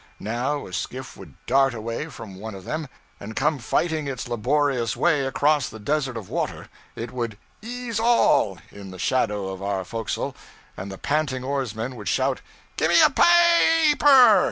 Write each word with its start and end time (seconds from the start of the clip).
Now 0.19 0.65
a 0.65 0.73
skiff 0.73 1.15
would 1.15 1.35
dart 1.45 1.75
away 1.75 2.07
from 2.07 2.39
one 2.39 2.55
of 2.55 2.63
them, 2.65 2.87
and 3.19 3.35
come 3.35 3.59
fighting 3.59 4.07
its 4.07 4.27
laborious 4.27 4.97
way 4.97 5.27
across 5.27 5.69
the 5.69 5.77
desert 5.77 6.17
of 6.17 6.27
water. 6.27 6.69
It 6.95 7.11
would 7.11 7.37
'ease 7.61 7.99
all,' 7.99 8.57
in 8.71 8.89
the 8.89 8.97
shadow 8.97 9.49
of 9.49 9.61
our 9.61 9.85
forecastle, 9.85 10.35
and 10.75 10.91
the 10.91 10.97
panting 10.97 11.43
oarsmen 11.43 11.95
would 11.97 12.07
shout, 12.07 12.41
'Gimme 12.77 12.99
a 12.99 13.11
pa 13.11 13.91
a 13.91 13.95
per!' 13.97 14.39